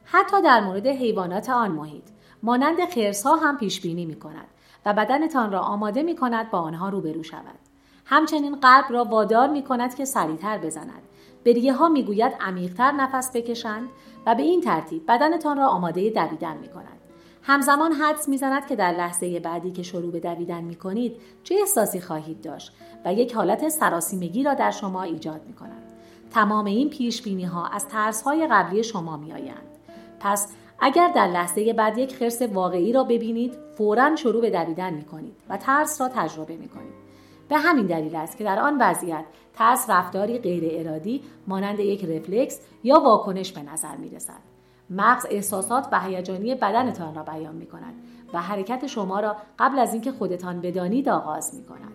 حتی 0.04 0.42
در 0.42 0.60
مورد 0.60 0.86
حیوانات 0.86 1.50
آن 1.50 1.70
محیط 1.70 2.04
مانند 2.42 2.78
ها 3.24 3.36
هم 3.36 3.56
پیش 3.56 3.80
بینی 3.80 4.06
می 4.06 4.14
کند 4.14 4.46
و 4.86 4.94
بدنتان 4.94 5.52
را 5.52 5.60
آماده 5.60 6.02
می 6.02 6.16
کند 6.16 6.50
با 6.50 6.58
آنها 6.58 6.88
روبرو 6.88 7.22
شود. 7.22 7.58
همچنین 8.04 8.54
قلب 8.54 8.84
را 8.90 9.04
وادار 9.04 9.48
می 9.48 9.62
کند 9.62 9.94
که 9.94 10.04
سریعتر 10.04 10.58
بزند. 10.58 11.02
بریه 11.46 11.72
ها 11.72 11.88
می 11.88 12.02
گوید 12.02 12.32
عمیقتر 12.40 12.92
نفس 12.92 13.36
بکشند 13.36 13.88
و 14.26 14.34
به 14.34 14.42
این 14.42 14.60
ترتیب 14.60 15.02
بدنتان 15.08 15.56
را 15.56 15.68
آماده 15.68 16.10
دویدن 16.10 16.56
می 16.56 16.68
کند. 16.68 16.93
همزمان 17.46 17.92
حدس 17.92 18.28
می‌زند 18.28 18.66
که 18.66 18.76
در 18.76 18.92
لحظه 18.92 19.40
بعدی 19.40 19.70
که 19.70 19.82
شروع 19.82 20.12
به 20.12 20.20
دویدن 20.20 20.64
می 20.64 20.74
کنید 20.74 21.16
چه 21.42 21.54
احساسی 21.60 22.00
خواهید 22.00 22.40
داشت 22.40 22.72
و 23.04 23.14
یک 23.14 23.34
حالت 23.34 23.68
سراسیمگی 23.68 24.42
را 24.42 24.54
در 24.54 24.70
شما 24.70 25.02
ایجاد 25.02 25.40
می 25.46 25.52
کند. 25.52 25.82
تمام 26.30 26.64
این 26.64 26.90
پیش 26.90 27.22
بینی 27.22 27.44
ها 27.44 27.66
از 27.66 27.88
ترس 27.88 28.22
های 28.22 28.48
قبلی 28.50 28.84
شما 28.84 29.16
می 29.16 29.32
آیند. 29.32 29.66
پس 30.20 30.52
اگر 30.80 31.12
در 31.14 31.26
لحظه 31.26 31.72
بعد 31.72 31.98
یک 31.98 32.16
خرس 32.16 32.42
واقعی 32.42 32.92
را 32.92 33.04
ببینید 33.04 33.54
فورا 33.76 34.16
شروع 34.16 34.40
به 34.40 34.50
دویدن 34.50 34.94
می 34.94 35.04
کنید 35.04 35.36
و 35.48 35.56
ترس 35.56 36.00
را 36.00 36.08
تجربه 36.08 36.56
می 36.56 36.68
کنید. 36.68 36.94
به 37.48 37.58
همین 37.58 37.86
دلیل 37.86 38.16
است 38.16 38.38
که 38.38 38.44
در 38.44 38.58
آن 38.58 38.76
وضعیت 38.80 39.24
ترس 39.54 39.90
رفتاری 39.90 40.38
غیر 40.38 40.88
ارادی 40.88 41.22
مانند 41.46 41.80
یک 41.80 42.04
رفلکس 42.04 42.60
یا 42.84 43.00
واکنش 43.00 43.52
به 43.52 43.62
نظر 43.62 43.96
می 43.96 44.10
رسد. 44.10 44.53
مغز 44.96 45.26
احساسات 45.30 45.88
و 45.92 46.00
هیجانی 46.00 46.54
بدنتان 46.54 47.14
را 47.14 47.22
بیان 47.22 47.54
می 47.54 47.66
کند 47.66 47.94
و 48.32 48.42
حرکت 48.42 48.86
شما 48.86 49.20
را 49.20 49.36
قبل 49.58 49.78
از 49.78 49.92
اینکه 49.92 50.12
خودتان 50.12 50.60
بدانید 50.60 51.08
آغاز 51.08 51.54
می 51.54 51.64
کند. 51.64 51.94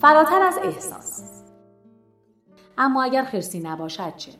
فراتر 0.00 0.42
از 0.42 0.58
احساس 0.64 1.11
اما 2.82 3.02
اگر 3.02 3.24
خرسی 3.24 3.60
نباشد 3.60 4.16
چه 4.16 4.32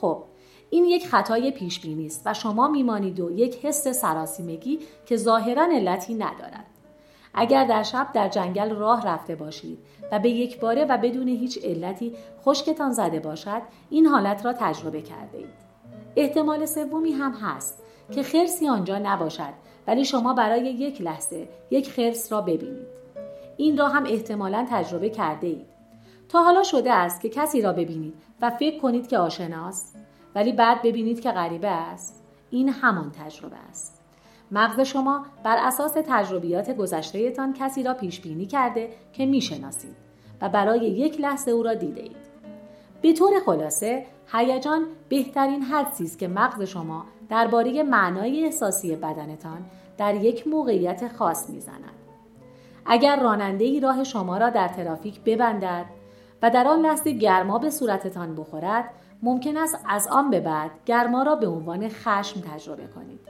خب 0.00 0.22
این 0.70 0.84
یک 0.84 1.06
خطای 1.06 1.50
پیش 1.50 1.80
بینی 1.80 2.06
است 2.06 2.22
و 2.26 2.34
شما 2.34 2.68
میمانید 2.68 3.20
و 3.20 3.30
یک 3.30 3.66
حس 3.66 3.88
سراسیمگی 3.88 4.78
که 5.06 5.16
ظاهرا 5.16 5.68
علتی 5.72 6.14
ندارد 6.14 6.66
اگر 7.34 7.64
در 7.64 7.82
شب 7.82 8.12
در 8.12 8.28
جنگل 8.28 8.70
راه 8.70 9.06
رفته 9.06 9.34
باشید 9.34 9.78
و 10.12 10.18
به 10.18 10.30
یک 10.30 10.60
باره 10.60 10.84
و 10.84 10.98
بدون 10.98 11.28
هیچ 11.28 11.58
علتی 11.64 12.14
خشکتان 12.44 12.92
زده 12.92 13.20
باشد 13.20 13.62
این 13.90 14.06
حالت 14.06 14.44
را 14.44 14.52
تجربه 14.52 15.02
کرده 15.02 15.38
اید. 15.38 15.70
احتمال 16.16 16.66
سومی 16.66 17.12
هم 17.12 17.32
هست 17.32 17.82
که 18.10 18.22
خرسی 18.22 18.68
آنجا 18.68 18.98
نباشد 18.98 19.52
ولی 19.86 20.04
شما 20.04 20.34
برای 20.34 20.64
یک 20.64 21.00
لحظه 21.02 21.48
یک 21.70 21.90
خرس 21.90 22.32
را 22.32 22.40
ببینید 22.40 22.86
این 23.56 23.78
را 23.78 23.88
هم 23.88 24.04
احتمالا 24.04 24.66
تجربه 24.70 25.10
کرده 25.10 25.46
اید. 25.46 25.69
تا 26.32 26.42
حالا 26.42 26.62
شده 26.62 26.92
است 26.92 27.20
که 27.20 27.28
کسی 27.28 27.62
را 27.62 27.72
ببینید 27.72 28.14
و 28.42 28.50
فکر 28.50 28.80
کنید 28.80 29.06
که 29.06 29.18
آشناست 29.18 29.96
ولی 30.34 30.52
بعد 30.52 30.82
ببینید 30.82 31.20
که 31.20 31.30
غریبه 31.30 31.68
است. 31.68 32.22
این 32.50 32.68
همان 32.68 33.10
تجربه 33.10 33.56
است. 33.70 34.00
مغز 34.50 34.80
شما 34.80 35.26
بر 35.44 35.56
اساس 35.66 35.96
تجربیات 36.08 36.76
گذشتهتان 36.76 37.52
کسی 37.52 37.82
را 37.82 37.94
پیش 37.94 38.20
بینی 38.20 38.46
کرده 38.46 38.90
که 39.12 39.26
می‌شناسید 39.26 39.96
و 40.40 40.48
برای 40.48 40.80
یک 40.80 41.20
لحظه 41.20 41.50
او 41.50 41.62
را 41.62 41.74
دیده 41.74 42.02
اید. 42.02 42.30
به 43.02 43.12
طور 43.12 43.32
خلاصه 43.46 44.06
هیجان 44.32 44.86
بهترین 45.08 45.62
حدسی 45.62 46.04
است 46.04 46.18
که 46.18 46.28
مغز 46.28 46.62
شما 46.62 47.04
درباره 47.28 47.82
معنای 47.82 48.44
احساسی 48.44 48.96
بدنتان 48.96 49.64
در 49.98 50.14
یک 50.14 50.48
موقعیت 50.48 51.08
خاص 51.08 51.50
می‌زند 51.50 51.84
اگر 52.86 53.20
راننده 53.20 53.64
ای 53.64 53.80
راه 53.80 54.04
شما 54.04 54.38
را 54.38 54.50
در 54.50 54.68
ترافیک 54.68 55.20
ببندد 55.20 55.99
و 56.42 56.50
در 56.50 56.68
آن 56.68 56.80
لحظه 56.80 57.12
گرما 57.12 57.58
به 57.58 57.70
صورتتان 57.70 58.36
بخورد 58.36 58.90
ممکن 59.22 59.56
است 59.56 59.78
از 59.88 60.08
آن 60.08 60.30
به 60.30 60.40
بعد 60.40 60.70
گرما 60.86 61.22
را 61.22 61.34
به 61.34 61.46
عنوان 61.46 61.88
خشم 61.88 62.40
تجربه 62.40 62.86
کنید 62.86 63.20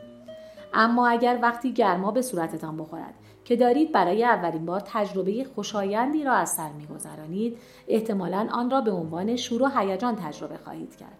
اما 0.74 1.08
اگر 1.08 1.38
وقتی 1.42 1.72
گرما 1.72 2.10
به 2.10 2.22
صورتتان 2.22 2.76
بخورد 2.76 3.14
که 3.44 3.56
دارید 3.56 3.92
برای 3.92 4.24
اولین 4.24 4.66
بار 4.66 4.82
تجربه 4.86 5.44
خوشایندی 5.54 6.24
را 6.24 6.32
از 6.32 6.50
سر 6.50 6.68
میگذرانید 6.68 7.58
احتمالا 7.88 8.48
آن 8.52 8.70
را 8.70 8.80
به 8.80 8.90
عنوان 8.90 9.36
شور 9.36 9.62
و 9.62 9.68
هیجان 9.68 10.16
تجربه 10.16 10.56
خواهید 10.56 10.96
کرد 10.96 11.18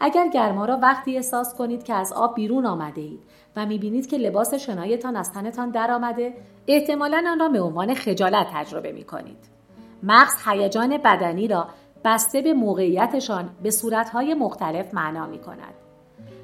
اگر 0.00 0.28
گرما 0.28 0.64
را 0.64 0.78
وقتی 0.82 1.16
احساس 1.16 1.54
کنید 1.54 1.84
که 1.84 1.94
از 1.94 2.12
آب 2.12 2.34
بیرون 2.34 2.66
آمده 2.66 3.00
اید 3.00 3.20
و 3.56 3.66
می‌بینید 3.66 4.06
که 4.06 4.18
لباس 4.18 4.54
شنایتان 4.54 5.16
از 5.16 5.32
تنتان 5.32 5.70
درآمده 5.70 6.34
احتمالا 6.66 7.24
آن 7.28 7.38
را 7.38 7.48
به 7.48 7.60
عنوان 7.60 7.94
خجالت 7.94 8.46
تجربه 8.52 8.92
می 8.92 9.04
کنید. 9.04 9.57
مغز 10.02 10.34
هیجان 10.44 10.98
بدنی 10.98 11.48
را 11.48 11.68
بسته 12.04 12.42
به 12.42 12.54
موقعیتشان 12.54 13.50
به 13.62 13.70
صورتهای 13.70 14.34
مختلف 14.34 14.94
معنا 14.94 15.26
می 15.26 15.38
کند. 15.38 15.74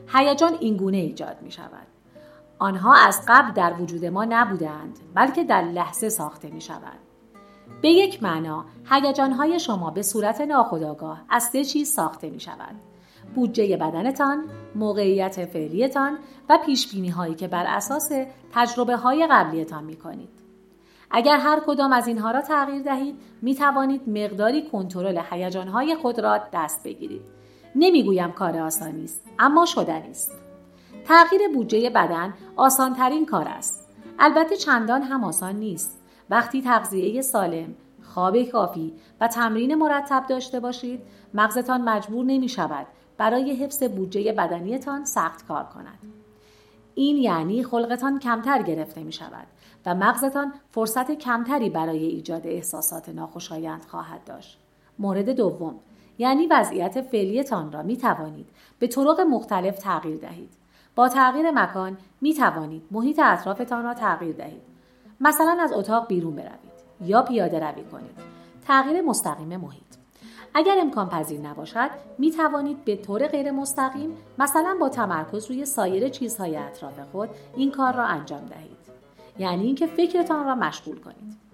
هیجان 0.08 0.56
اینگونه 0.60 0.96
ایجاد 0.96 1.36
می 1.42 1.50
شود. 1.50 1.86
آنها 2.58 2.94
از 2.94 3.20
قبل 3.28 3.52
در 3.52 3.74
وجود 3.80 4.04
ما 4.04 4.24
نبودند 4.24 4.98
بلکه 5.14 5.44
در 5.44 5.62
لحظه 5.62 6.08
ساخته 6.08 6.50
می 6.50 6.60
شود. 6.60 6.98
به 7.82 7.88
یک 7.88 8.22
معنا 8.22 8.64
هیجانهای 8.90 9.60
شما 9.60 9.90
به 9.90 10.02
صورت 10.02 10.40
ناخودآگاه 10.40 11.22
از 11.30 11.42
سه 11.42 11.64
چیز 11.64 11.92
ساخته 11.92 12.30
می 12.30 12.40
شود. 12.40 12.74
بودجه 13.34 13.76
بدنتان، 13.76 14.44
موقعیت 14.74 15.44
فعلیتان 15.44 16.18
و 16.48 16.58
پیش 16.66 16.94
هایی 17.16 17.34
که 17.34 17.48
بر 17.48 17.64
اساس 17.66 18.12
تجربه 18.52 18.96
های 18.96 19.26
قبلیتان 19.30 19.84
می 19.84 19.96
کنید. 19.96 20.43
اگر 21.16 21.38
هر 21.38 21.60
کدام 21.66 21.92
از 21.92 22.06
اینها 22.06 22.30
را 22.30 22.40
تغییر 22.40 22.82
دهید 22.82 23.14
می 23.42 23.54
توانید 23.54 24.08
مقداری 24.08 24.62
کنترل 24.62 25.20
هیجان 25.30 25.68
های 25.68 25.94
خود 25.94 26.18
را 26.18 26.40
دست 26.52 26.82
بگیرید. 26.82 27.22
نمی‌گویم 27.74 28.32
کار 28.32 28.58
آسانی 28.58 29.04
است 29.04 29.22
اما 29.38 29.66
شدنی 29.66 30.10
است. 30.10 30.32
تغییر 31.04 31.48
بودجه 31.54 31.90
بدن 31.90 32.34
آسانترین 32.56 33.26
کار 33.26 33.48
است. 33.48 33.88
البته 34.18 34.56
چندان 34.56 35.02
هم 35.02 35.24
آسان 35.24 35.56
نیست. 35.56 36.00
وقتی 36.30 36.62
تغذیه 36.62 37.22
سالم، 37.22 37.74
خواب 38.02 38.42
کافی 38.42 38.94
و 39.20 39.28
تمرین 39.28 39.74
مرتب 39.74 40.24
داشته 40.28 40.60
باشید، 40.60 41.00
مغزتان 41.34 41.80
مجبور 41.80 42.24
نمی 42.24 42.48
شود 42.48 42.86
برای 43.18 43.56
حفظ 43.56 43.82
بودجه 43.82 44.32
بدنیتان 44.32 45.04
سخت 45.04 45.46
کار 45.46 45.64
کند. 45.64 45.98
این 46.94 47.16
یعنی 47.16 47.64
خلقتان 47.64 48.18
کمتر 48.18 48.62
گرفته 48.62 49.02
می 49.02 49.12
شود 49.12 49.46
و 49.86 49.94
مغزتان 49.94 50.52
فرصت 50.70 51.10
کمتری 51.10 51.70
برای 51.70 52.06
ایجاد 52.06 52.46
احساسات 52.46 53.08
ناخوشایند 53.08 53.84
خواهد 53.84 54.24
داشت. 54.24 54.58
مورد 54.98 55.30
دوم 55.30 55.74
یعنی 56.18 56.46
وضعیت 56.46 57.00
فعلیتان 57.00 57.72
را 57.72 57.82
می 57.82 57.96
توانید 57.96 58.46
به 58.78 58.86
طرق 58.86 59.20
مختلف 59.20 59.78
تغییر 59.78 60.16
دهید. 60.16 60.50
با 60.94 61.08
تغییر 61.08 61.50
مکان 61.50 61.96
می 62.20 62.34
توانید 62.34 62.82
محیط 62.90 63.18
اطرافتان 63.18 63.84
را 63.84 63.94
تغییر 63.94 64.36
دهید. 64.36 64.62
مثلا 65.20 65.56
از 65.60 65.72
اتاق 65.72 66.06
بیرون 66.06 66.36
بروید 66.36 66.74
یا 67.00 67.22
پیاده 67.22 67.58
روی 67.58 67.84
کنید. 67.84 68.18
تغییر 68.66 69.02
مستقیم 69.02 69.56
محیط 69.56 69.94
اگر 70.54 70.76
امکان 70.80 71.08
پذیر 71.08 71.40
نباشد 71.40 71.90
می 72.18 72.30
توانید 72.30 72.84
به 72.84 72.96
طور 72.96 73.26
غیر 73.26 73.50
مستقیم 73.50 74.16
مثلا 74.38 74.76
با 74.80 74.88
تمرکز 74.88 75.50
روی 75.50 75.64
سایر 75.64 76.08
چیزهای 76.08 76.56
اطراف 76.56 77.00
خود 77.12 77.28
این 77.56 77.70
کار 77.70 77.92
را 77.92 78.04
انجام 78.04 78.46
دهید 78.46 78.83
یعنی 79.38 79.66
اینکه 79.66 79.86
فکرتان 79.86 80.46
را 80.46 80.54
مشغول 80.54 80.98
کنید 80.98 81.44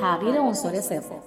تغییر 0.00 0.40
عنصر 0.40 0.80
سوم 0.80 1.22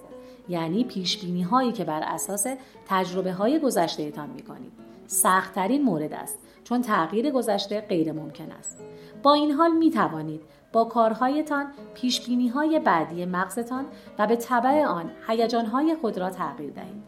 یعنی 0.50 0.84
پیش 0.84 1.18
بینی 1.18 1.42
هایی 1.42 1.72
که 1.72 1.84
بر 1.84 2.04
اساس 2.04 2.48
تجربه 2.88 3.34
های 3.34 3.60
گذشته 3.60 4.12
تان 4.12 4.30
می 4.30 4.42
کنید. 4.42 4.72
سختترین 5.08 5.84
مورد 5.84 6.14
است 6.14 6.40
چون 6.64 6.82
تغییر 6.82 7.32
گذشته 7.32 7.82
غیر 7.82 8.12
ممکن 8.12 8.52
است. 8.52 8.78
با 9.24 9.34
این 9.34 9.52
حال 9.52 9.72
می 9.72 9.92
توانید 9.92 10.42
با 10.74 10.84
کارهایتان 10.84 11.66
پیش 11.94 12.28
بینی 12.28 12.48
های 12.48 12.80
بعدی 12.80 13.26
مغزتان 13.26 13.86
و 14.20 14.28
به 14.28 14.36
طبع 14.36 14.86
آن 14.86 15.12
هیجان 15.28 15.66
های 15.66 15.96
خود 16.02 16.18
را 16.18 16.30
تغییر 16.30 16.72
دهید. 16.72 17.04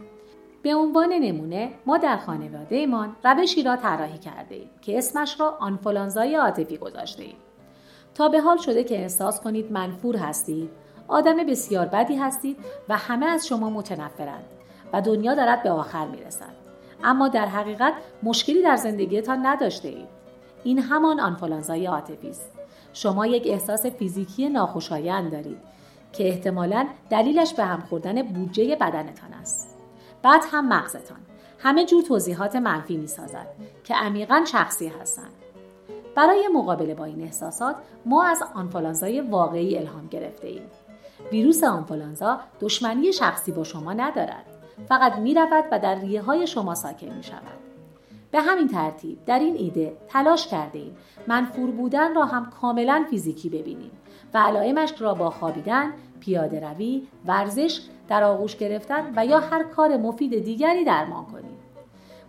به 0.62 0.76
عنوان 0.76 1.14
نمونه 1.14 1.72
ما 1.86 1.98
در 1.98 2.18
خانواده 2.18 2.76
ایمان 2.76 3.16
روشی 3.24 3.64
را 3.64 3.76
طراحی 3.76 4.18
کرده 4.18 4.56
ایم 4.56 4.70
که 4.82 4.98
اسمش 4.98 5.40
را 5.40 5.58
آنفولانزای 5.60 6.36
عاطفی 6.36 6.78
گذاشته 6.78 7.24
ایم. 7.24 7.36
تا 8.16 8.30
به 8.30 8.42
حال 8.42 8.58
شده 8.58 8.84
که 8.84 8.96
احساس 9.02 9.42
کنید 9.42 9.72
منفور 9.72 10.18
هستید 10.18 10.70
آدم 11.08 11.38
بسیار 11.38 11.86
بدی 11.86 12.16
هستید 12.16 12.58
و 12.90 12.98
همه 12.98 13.26
از 13.26 13.48
شما 13.48 13.70
متنفرند 13.70 14.46
و 14.94 15.02
دنیا 15.02 15.36
دارد 15.36 15.64
به 15.64 15.70
آخر 15.70 16.08
می 16.08 16.18
رسد. 16.18 16.54
اما 17.04 17.28
در 17.28 17.46
حقیقت 17.46 17.94
مشکلی 18.24 18.62
در 18.62 18.76
زندگیتان 18.76 19.46
نداشته 19.46 19.88
اید. 19.88 20.08
این 20.64 20.80
همان 20.80 21.20
آنفولانزای 21.20 21.86
عاطفی 21.86 22.30
است. 22.30 22.53
شما 22.94 23.26
یک 23.26 23.44
احساس 23.48 23.86
فیزیکی 23.86 24.50
ناخوشایند 24.50 25.32
دارید 25.32 25.58
که 26.14 26.28
احتمالا 26.28 26.88
دلیلش 27.10 27.54
به 27.54 27.64
هم 27.64 27.82
خوردن 27.82 28.22
بودجه 28.22 28.76
بدنتان 28.76 29.34
است. 29.42 29.78
بعد 30.22 30.42
هم 30.52 30.68
مغزتان 30.68 31.18
همه 31.60 31.86
جور 31.86 32.04
توضیحات 32.04 32.56
منفی 32.56 32.98
می 32.98 33.08
سازد 33.08 33.48
که 33.84 33.96
عمیقا 33.96 34.44
شخصی 34.48 34.88
هستند. 34.88 35.34
برای 36.16 36.48
مقابله 36.54 36.96
با 36.96 37.06
این 37.06 37.22
احساسات 37.22 37.76
ما 38.06 38.24
از 38.24 38.44
آنفولانزای 38.56 39.22
واقعی 39.22 39.78
الهام 39.78 40.08
گرفته 40.08 40.48
ایم. 40.48 40.64
ویروس 41.32 41.64
آنفولانزا 41.64 42.40
دشمنی 42.62 43.14
شخصی 43.14 43.52
با 43.52 43.64
شما 43.64 43.94
ندارد 43.94 44.46
فقط 44.90 45.16
می 45.16 45.34
رود 45.34 45.64
و 45.72 45.80
در 45.80 45.96
ریه 45.96 46.22
های 46.22 46.48
شما 46.48 46.76
ساکن 46.76 47.08
می 47.08 47.24
شود. 47.24 47.73
به 48.34 48.42
همین 48.42 48.68
ترتیب 48.68 49.26
در 49.26 49.40
این 49.40 49.56
ایده 49.56 49.98
تلاش 50.08 50.48
کرده 50.48 50.80
ایم 50.80 50.98
منفور 51.28 51.72
بودن 51.72 52.16
را 52.16 52.26
هم 52.26 52.50
کاملا 52.62 53.06
فیزیکی 53.10 53.50
ببینیم 53.50 53.92
و 54.34 54.38
علائمش 54.38 54.94
را 55.02 55.14
با 55.14 55.30
خوابیدن، 55.30 55.94
پیاده 56.20 56.60
روی، 56.60 57.08
ورزش، 57.26 57.82
در 58.08 58.24
آغوش 58.24 58.58
گرفتن 58.58 59.14
و 59.16 59.26
یا 59.26 59.40
هر 59.40 59.64
کار 59.64 59.98
مفید 59.98 60.44
دیگری 60.44 60.84
درمان 60.84 61.26
کنیم. 61.26 61.58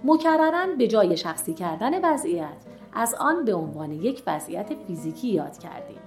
مکررن 0.04 0.76
به 0.78 0.86
جای 0.86 1.16
شخصی 1.16 1.54
کردن 1.54 2.12
وضعیت 2.12 2.64
از 2.92 3.14
آن 3.14 3.44
به 3.44 3.54
عنوان 3.54 3.92
یک 3.92 4.22
وضعیت 4.26 4.72
فیزیکی 4.86 5.28
یاد 5.28 5.58
کردیم. 5.58 5.98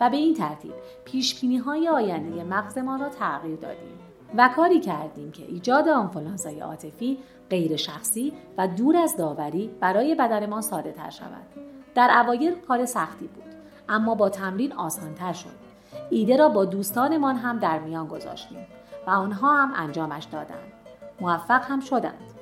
و 0.00 0.10
به 0.10 0.16
این 0.16 0.34
ترتیب 0.34 0.72
پیش 1.04 1.44
های 1.66 1.88
آینده 1.88 2.44
مغزمان 2.44 3.00
را 3.00 3.08
تغییر 3.08 3.56
دادیم 3.56 4.07
و 4.36 4.50
کاری 4.56 4.80
کردیم 4.80 5.30
که 5.30 5.44
ایجاد 5.44 5.88
آنفولانزای 5.88 6.60
عاطفی 6.60 7.18
غیر 7.50 7.76
شخصی 7.76 8.32
و 8.58 8.68
دور 8.68 8.96
از 8.96 9.16
داوری 9.16 9.70
برای 9.80 10.14
بدنمان 10.14 10.62
ساده 10.62 10.92
تر 10.92 11.10
شود. 11.10 11.46
در 11.94 12.22
اوایل 12.24 12.54
کار 12.54 12.86
سختی 12.86 13.26
بود 13.26 13.54
اما 13.88 14.14
با 14.14 14.28
تمرین 14.28 14.72
آسانتر 14.72 15.32
شد. 15.32 15.68
ایده 16.10 16.36
را 16.36 16.48
با 16.48 16.64
دوستانمان 16.64 17.36
هم 17.36 17.58
در 17.58 17.78
میان 17.78 18.06
گذاشتیم 18.06 18.66
و 19.06 19.10
آنها 19.10 19.56
هم 19.56 19.72
انجامش 19.76 20.24
دادند. 20.24 20.72
موفق 21.20 21.62
هم 21.64 21.80
شدند. 21.80 22.32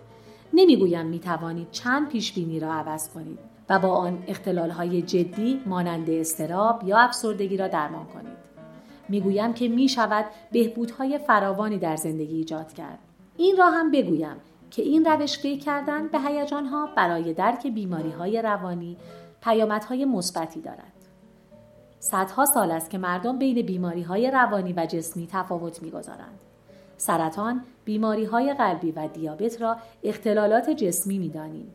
نمی‌گویم 0.53 1.07
می 1.07 1.19
توانید 1.19 1.71
چند 1.71 2.09
پیش 2.09 2.33
بینی 2.33 2.61
را 2.61 2.73
عوض 2.73 3.09
کنید 3.09 3.39
و 3.69 3.79
با 3.79 3.89
آن 3.89 4.19
های 4.71 5.03
جدی 5.03 5.63
مانند 5.67 6.11
استراب 6.11 6.83
یا 6.85 6.99
افسردگی 6.99 7.57
را 7.57 7.69
درمان 7.69 8.07
کنید. 8.07 8.46
می‌گویم 9.09 9.53
که 9.53 9.69
می 9.69 9.89
شود 9.89 10.25
بهبودهای 10.53 11.19
فراوانی 11.19 11.79
در 11.79 11.97
زندگی 11.97 12.37
ایجاد 12.37 12.73
کرد. 12.73 12.99
این 13.37 13.57
را 13.57 13.71
هم 13.71 13.91
بگویم 13.91 14.37
که 14.71 14.83
این 14.83 15.05
روش 15.05 15.39
فکر 15.39 15.61
کردن 15.61 16.09
به 16.09 16.19
هیجانها 16.21 16.89
برای 16.97 17.35
درک 17.35 17.67
بیماری 17.67 18.11
های 18.11 18.43
روانی 18.43 18.97
پیامدهای 19.43 20.05
مثبتی 20.05 20.61
دارد. 20.61 20.93
صدها 22.01 22.45
سال 22.45 22.71
است 22.71 22.91
که 22.91 22.99
مردم 22.99 23.39
بین 23.39 23.67
بیماری 23.67 24.03
های 24.03 24.31
روانی 24.31 24.73
و 24.73 24.87
جسمی 24.87 25.29
تفاوت 25.33 25.83
می‌گذارند. 25.83 26.39
سرطان، 26.97 27.65
بیماری 27.85 28.25
های 28.25 28.55
قلبی 28.55 28.93
و 28.93 29.09
دیابت 29.09 29.63
را 29.63 29.77
اختلالات 30.05 30.71
جسمی 30.71 31.19
می‌دانیم 31.19 31.73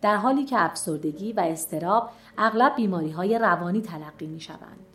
در 0.00 0.16
حالی 0.16 0.44
که 0.44 0.64
افسردگی 0.64 1.32
و 1.32 1.40
استراب 1.40 2.10
اغلب 2.38 2.76
بیماری 2.76 3.10
های 3.10 3.38
روانی 3.38 3.80
تلقی 3.80 4.26
می 4.26 4.40
شوند. 4.40 4.87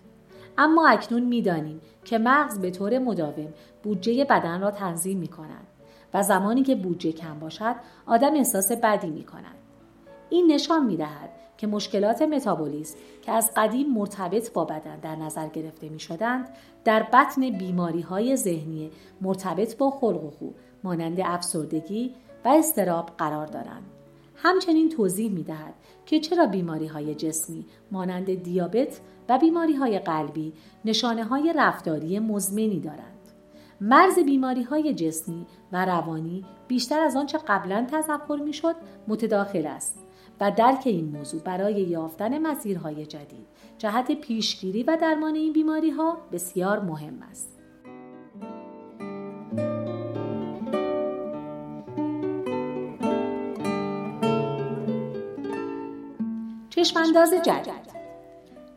اما 0.58 0.88
اکنون 0.88 1.24
می‌دانیم 1.24 1.82
که 2.06 2.18
مغز 2.18 2.60
به 2.60 2.72
طور 2.72 3.00
مداوم 3.00 3.54
بودجه 3.84 4.26
بدن 4.26 4.62
را 4.62 4.72
تنظیم 4.72 5.18
می 5.18 5.28
کند 5.28 5.68
و 6.14 6.24
زمانی 6.24 6.64
که 6.64 6.76
بودجه 6.76 7.12
کم 7.12 7.40
باشد 7.40 7.76
آدم 8.06 8.36
احساس 8.36 8.72
بدی 8.72 9.10
می 9.10 9.24
کند. 9.24 9.56
این 10.30 10.52
نشان 10.52 10.86
می 10.86 10.98
دهد 10.98 11.30
که 11.58 11.68
مشکلات 11.68 12.22
متابولیسم 12.22 12.98
که 13.22 13.32
از 13.32 13.52
قدیم 13.56 13.94
مرتبط 13.94 14.54
با 14.54 14.66
بدن 14.66 15.00
در 15.00 15.16
نظر 15.16 15.48
گرفته 15.48 15.90
می 15.90 16.00
شدند 16.00 16.50
در 16.84 17.04
بطن 17.04 17.50
بیماری 17.50 18.02
های 18.02 18.36
ذهنی 18.36 18.92
مرتبط 19.22 19.78
با 19.78 19.92
خلق 19.92 20.24
و 20.24 20.30
خو 20.30 20.50
مانند 20.84 21.20
افسردگی 21.20 22.14
و 22.46 22.50
استراب 22.50 23.10
قرار 23.18 23.46
دارند. 23.46 23.84
همچنین 24.46 24.90
توضیح 24.90 25.32
می 25.32 25.44
دهد 25.44 25.74
که 26.06 26.20
چرا 26.20 26.46
بیماری 26.46 26.88
های 26.88 27.16
جسمی 27.16 27.66
مانند 27.92 28.44
دیابت 28.44 29.00
و 29.30 29.38
بیماری 29.38 29.74
های 29.76 30.00
قلبی 30.00 30.54
نشانه 30.86 31.24
های 31.24 31.54
رفتاری 31.56 32.20
مزمنی 32.20 32.80
دارند. 32.80 33.20
مرز 33.82 34.20
بیماری 34.20 34.64
های 34.64 34.94
جسمی 34.94 35.46
و 35.72 35.86
روانی 35.86 36.46
بیشتر 36.68 37.00
از 37.00 37.16
آنچه 37.16 37.38
قبلا 37.48 37.88
تصور 37.92 38.40
می 38.40 38.54
شد 38.54 38.76
متداخل 39.08 39.66
است 39.66 40.00
و 40.40 40.52
درک 40.52 40.82
این 40.86 41.06
موضوع 41.06 41.42
برای 41.42 41.82
یافتن 41.82 42.38
مسیرهای 42.38 43.06
جدید 43.06 43.48
جهت 43.78 44.12
پیشگیری 44.12 44.84
و 44.84 44.98
درمان 45.02 45.36
این 45.36 45.54
بیماری 45.54 45.90
ها 45.90 46.18
بسیار 46.32 46.80
مهم 46.80 47.22
است. 47.32 47.53
چشمانداز 56.84 57.34
جدید 57.34 57.94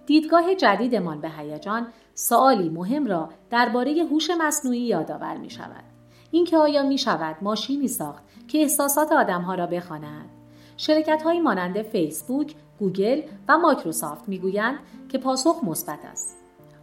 دیدگاه 0.07 0.55
جدیدمان 0.55 1.21
به 1.21 1.31
هیجان 1.31 1.87
سوالی 2.15 2.69
مهم 2.69 3.07
را 3.07 3.29
درباره 3.51 4.07
هوش 4.11 4.31
مصنوعی 4.31 4.81
یادآور 4.81 5.37
می 5.37 5.51
شود. 5.51 5.85
اینکه 6.31 6.57
آیا 6.57 6.83
می 6.83 6.99
شود 6.99 7.37
ماشینی 7.43 7.89
ساخت 7.89 8.23
که 8.49 8.59
احساسات 8.59 9.13
آدمها 9.13 9.55
را 9.55 9.67
بخواند 9.67 10.29
شرکت 10.77 11.23
های 11.23 11.41
مانند 11.41 11.83
فیسبوک، 11.83 12.55
گوگل 12.79 13.23
و 13.49 13.59
مایکروسافت 13.59 14.29
می‌گویند 14.29 14.79
که 15.09 15.19
پاسخ 15.19 15.65
مثبت 15.65 16.05
است. 16.13 16.37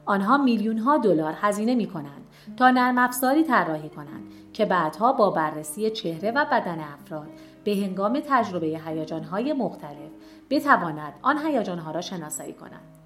آنها 0.05 0.37
میلیون 0.37 0.77
ها 0.77 0.97
دلار 0.97 1.33
هزینه 1.41 1.75
می 1.75 1.87
کنند 1.87 2.27
تا 2.57 2.71
نرم 2.71 2.97
افزاری 2.97 3.43
طراحی 3.43 3.89
کنند 3.89 4.23
که 4.53 4.65
بعدها 4.65 5.13
با 5.13 5.29
بررسی 5.29 5.89
چهره 5.89 6.31
و 6.31 6.45
بدن 6.45 6.79
افراد 6.79 7.27
به 7.63 7.71
هنگام 7.71 8.21
تجربه 8.29 8.81
های 9.31 9.53
مختلف 9.53 10.11
بتواند 10.49 11.13
آن 11.21 11.37
ها 11.79 11.91
را 11.91 12.01
شناسایی 12.01 12.53
کند. 12.53 12.97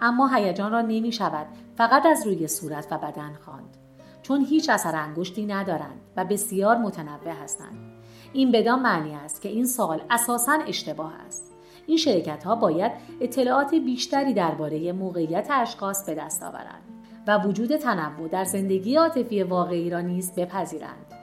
اما 0.00 0.28
هیجان 0.28 0.72
را 0.72 0.80
نمی 0.80 1.12
شود 1.12 1.46
فقط 1.76 2.06
از 2.06 2.26
روی 2.26 2.48
صورت 2.48 2.86
و 2.90 2.98
بدن 2.98 3.34
خواند. 3.44 3.76
چون 4.22 4.44
هیچ 4.44 4.70
اثر 4.70 4.96
انگشتی 4.96 5.46
ندارند 5.46 6.00
و 6.16 6.24
بسیار 6.24 6.76
متنوع 6.76 7.42
هستند. 7.42 7.92
این 8.32 8.52
بدان 8.52 8.82
معنی 8.82 9.14
است 9.14 9.42
که 9.42 9.48
این 9.48 9.66
سال 9.66 10.02
اساسا 10.10 10.58
اشتباه 10.66 11.12
است. 11.26 11.52
این 11.86 11.96
شرکت 11.96 12.44
ها 12.44 12.54
باید 12.54 12.92
اطلاعات 13.20 13.74
بیشتری 13.74 14.34
درباره 14.34 14.92
موقعیت 14.92 15.48
اشخاص 15.50 16.06
به 16.06 16.14
دست 16.14 16.42
آورند 16.42 16.82
و 17.26 17.38
وجود 17.38 17.76
تنوع 17.76 18.28
در 18.28 18.44
زندگی 18.44 18.96
عاطفی 18.96 19.42
واقعی 19.42 19.90
را 19.90 20.00
نیز 20.00 20.32
بپذیرند. 20.34 21.14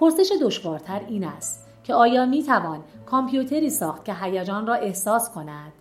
پرسش 0.00 0.32
دشوارتر 0.42 1.00
این 1.08 1.24
است 1.24 1.69
که 1.90 1.94
آیا 1.94 2.26
می 2.26 2.42
توان 2.42 2.84
کامپیوتری 3.06 3.70
ساخت 3.70 4.04
که 4.04 4.14
هیجان 4.14 4.66
را 4.66 4.74
احساس 4.74 5.30
کند؟ 5.30 5.72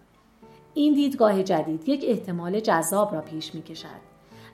این 0.73 0.93
دیدگاه 0.93 1.43
جدید 1.43 1.89
یک 1.89 2.05
احتمال 2.07 2.59
جذاب 2.59 3.13
را 3.13 3.21
پیش 3.21 3.55
می 3.55 3.61
کشد 3.61 4.01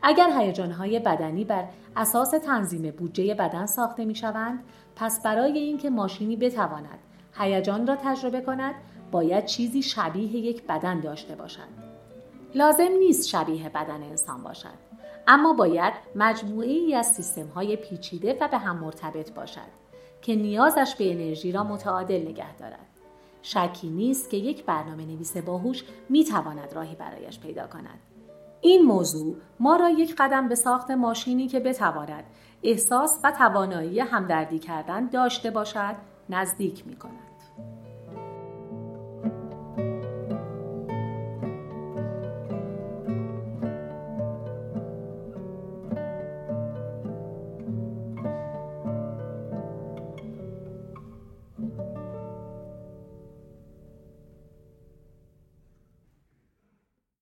اگر 0.02 0.40
هیجانهای 0.40 1.00
بدنی 1.00 1.44
بر 1.44 1.64
اساس 1.96 2.32
تنظیم 2.32 2.92
بودجه 2.92 3.34
بدن 3.34 3.66
ساخته 3.66 4.06
می 4.06 4.16
شوند 4.16 4.64
پس 4.96 5.24
برای 5.24 5.58
اینکه 5.60 5.90
ماشینی 5.90 6.36
بتواند 6.36 7.00
هیجان 7.38 7.88
را 7.88 7.96
تجربه 7.96 8.42
کند 8.42 8.76
باید 9.12 9.46
چیزی 9.46 9.82
شبیه 9.84 10.36
یک 10.36 10.64
بدن 10.64 11.00
داشته 11.00 11.36
باشد. 11.36 11.86
لازم 12.56 12.92
نیست 13.00 13.28
شبیه 13.28 13.70
بدن 13.70 14.04
انسان 14.04 14.44
باشد 14.44 14.86
اما 15.28 15.54
باید 15.54 15.94
مجموعه 16.16 16.70
ای 16.70 16.96
از 16.96 17.08
سیستم 17.08 17.48
های 17.48 17.76
پیچیده 17.76 18.38
و 18.42 18.48
به 18.48 18.58
هم 18.58 18.78
مرتبط 18.78 19.32
باشد. 19.34 19.85
که 20.26 20.36
نیازش 20.36 20.96
به 20.98 21.12
انرژی 21.12 21.52
را 21.52 21.64
متعادل 21.64 22.28
نگه 22.28 22.56
دارد. 22.56 22.88
شکی 23.42 23.90
نیست 23.90 24.30
که 24.30 24.38
یک 24.38 24.66
برنامه 24.66 25.06
نویس 25.06 25.38
باهوش 25.38 25.84
می 26.10 26.24
تواند 26.24 26.74
راهی 26.74 26.96
برایش 26.96 27.40
پیدا 27.40 27.68
کند. 27.68 28.00
این 28.62 28.82
موضوع 28.82 29.36
ما 29.60 29.76
را 29.76 29.90
یک 29.90 30.16
قدم 30.18 30.48
به 30.48 30.56
ساخت 30.56 30.92
ماشینی 30.92 31.48
که 31.48 31.60
بتواند 31.60 32.24
احساس 32.64 33.20
و 33.24 33.32
توانایی 33.32 34.00
همدردی 34.00 34.60
کردن 34.60 35.08
داشته 35.08 35.52
باشد 35.52 35.96
نزدیک 36.30 36.88
می 36.88 36.96
کند. 36.96 37.35